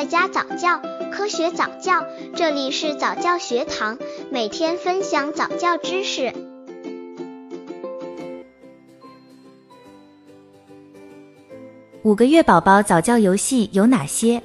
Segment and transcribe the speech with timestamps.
[0.00, 0.80] 在家早教，
[1.12, 2.02] 科学早教，
[2.34, 3.98] 这里是早教学堂，
[4.30, 6.32] 每天分享早教知识。
[12.02, 14.42] 五个月宝宝早教游戏有哪些？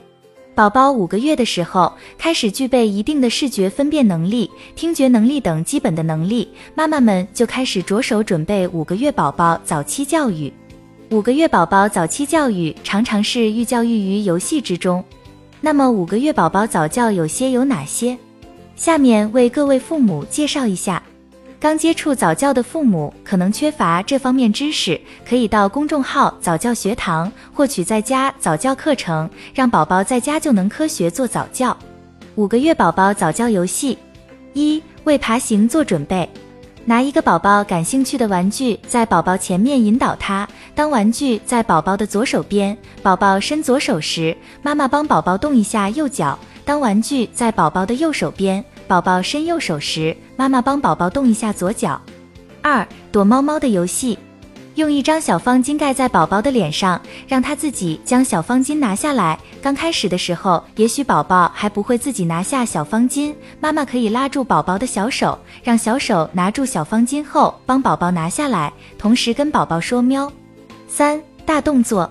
[0.53, 10.51] 宝宝五个月的时候开始具备一定的视觉分辨能力、听觉能力等基本的能力，妈妈们就开始着手准备五个月宝宝早期教育。
[11.11, 15.01] 五个月宝宝早期教育常常是寓教育于游戏之中。
[15.65, 18.15] 那么五个月宝宝早教有些有哪些？
[18.75, 21.01] 下面为各位父母介绍一下。
[21.59, 31.75] 刚接触早教的父母可能缺乏这方面知识，可以到公众号早教学堂获取在家早教课程，让宝宝在家就能科学做早教。
[32.35, 33.97] 五个月宝宝早教游戏：
[34.53, 36.29] 一、为爬行做准备。
[36.87, 40.47] 拿一个宝宝感兴趣的玩具，在宝宝前面引导他。
[40.75, 51.99] 当玩具在宝宝的左手边，宝宝伸左手时，妈妈帮宝宝动一下右脚；当玩具在宝宝的右手边，宝宝伸右手时，妈妈帮宝宝动一下左脚。
[52.61, 54.15] 二、躲猫猫的游戏。
[54.75, 59.39] 用一张小方巾盖在宝宝的脸上，让他自己将小方巾拿下来。
[59.61, 70.31] 刚开始的时候，也许宝宝还不会自己拿下小方巾，妈妈可以拉住宝宝的小手，让小手拿住小方巾后，帮宝宝拿下来，同时跟宝宝说喵。
[70.87, 72.09] 三大动作。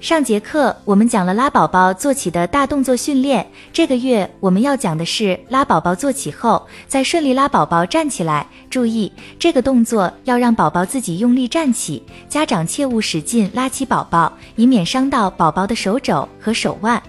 [0.00, 8.46] 上节课我们讲了拉宝宝坐起的大动作训练，这个月我们要讲的是拉宝宝坐起后再顺利拉宝宝站起来。
[8.68, 17.02] 注意，这个动作要让宝宝自己用力站起，家长切勿使劲拉起宝宝，以免伤到宝宝的手肘和手腕。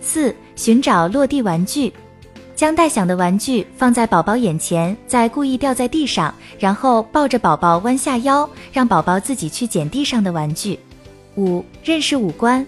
[0.00, 1.92] 四、寻找落地玩具，
[2.54, 10.78] 将带响的玩具放在宝宝眼前，再故意掉在地上，然后抱着宝宝弯下腰，让宝宝自己去捡地上的玩具。
[11.38, 12.66] 五、认识五官，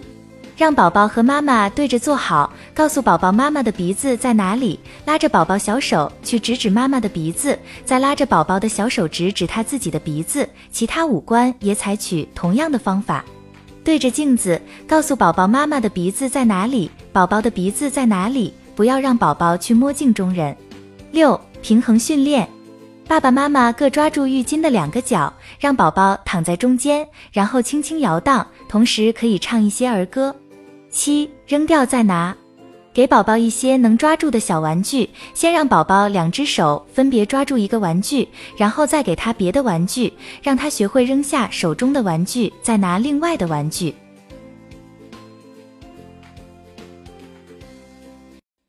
[0.57, 10.49] 让宝宝和妈妈对着坐好，告诉宝宝妈妈的鼻子在哪里，拉着宝宝小手去指指妈妈的鼻子，再拉着宝宝的小手指指他自己的鼻子。
[10.71, 13.25] 其他五官也采取同样的方法，
[13.83, 20.56] 对着镜子告诉宝宝妈妈的鼻子在哪里，宝宝的鼻子在哪里，不要让宝宝去摸镜中人。
[21.11, 22.49] 六、平衡训练。
[23.10, 30.32] 爸爸妈妈各抓住浴巾的两个角，让宝宝躺在中间，然后轻轻摇荡，同时可以唱一些儿歌。
[30.93, 32.32] 七，扔掉再拿，
[32.94, 43.93] 给宝宝一些能抓住的小玩具，先让宝宝两只手分别抓住一个玩具，然后再给他别的玩具，让他学会扔下手中的玩具，再拿另外的玩具。